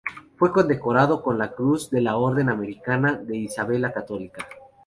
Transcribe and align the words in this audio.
Fue 0.35 0.51
condecorado 0.51 1.21
con 1.21 1.37
la 1.37 1.51
cruz 1.53 1.91
de 1.91 2.01
la 2.01 2.17
Orden 2.17 2.49
americana 2.49 3.13
de 3.21 3.37
Isabel 3.37 3.83
la 3.83 3.93
Católica. 3.93 4.43